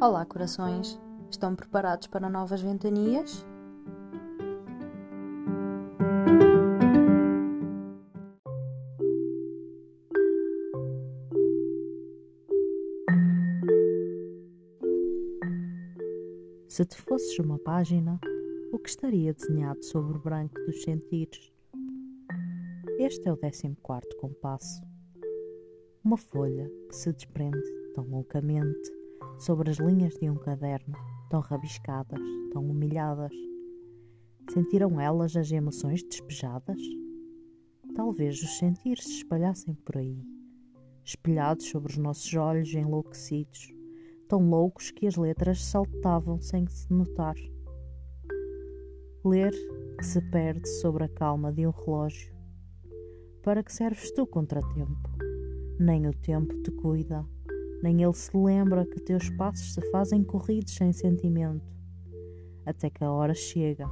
[0.00, 0.96] Olá, corações!
[1.28, 3.44] Estão preparados para novas ventanias?
[16.68, 18.20] Se te fosses uma página,
[18.72, 21.52] o que estaria desenhado sobre o branco dos sentires?
[23.00, 23.74] Este é o 14
[24.20, 24.80] compasso.
[26.04, 27.58] Uma folha que se desprende
[27.94, 28.97] tão loucamente
[29.38, 30.94] sobre as linhas de um caderno,
[31.30, 32.20] tão rabiscadas,
[32.52, 33.32] tão humilhadas.
[34.52, 36.80] Sentiram elas as emoções despejadas?
[37.94, 40.22] Talvez os sentires se espalhassem por aí,
[41.04, 43.72] espelhados sobre os nossos olhos enlouquecidos,
[44.28, 47.36] tão loucos que as letras saltavam sem se notar.
[49.24, 49.52] Ler
[49.98, 52.32] que se perde sobre a calma de um relógio.
[53.42, 55.10] Para que serves tu contratempo?
[55.78, 57.26] Nem o tempo te cuida
[57.82, 61.64] nem ele se lembra que teus passos se fazem corridos sem sentimento,
[62.66, 63.88] até que a hora chega,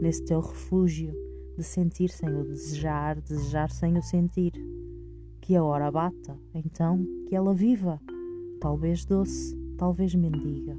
[0.00, 1.12] nesse teu refúgio
[1.56, 4.52] de sentir sem o desejar, desejar sem o sentir.
[5.40, 8.00] Que a hora bata, então que ela viva,
[8.60, 10.76] talvez doce, talvez mendiga.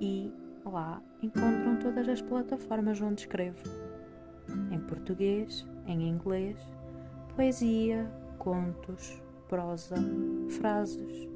[0.00, 0.32] e
[0.64, 3.64] lá encontram todas as plataformas onde escrevo.
[4.70, 6.56] Em português, em inglês,
[7.34, 8.08] poesia,
[8.38, 9.96] contos, prosa,
[10.48, 11.28] frases,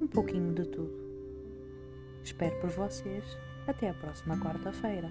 [0.00, 1.09] um pouquinho de tudo.
[2.30, 3.24] Espero por vocês.
[3.66, 5.10] Até a próxima quarta-feira.